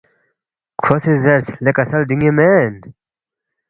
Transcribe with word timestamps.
کھو 0.81 0.95
سی 1.03 1.11
زیرس، 1.23 1.45
لے 1.63 1.71
کسل 1.77 2.01
دیُو 2.07 2.15
ن٘ی 2.19 2.29
مین 2.37 2.73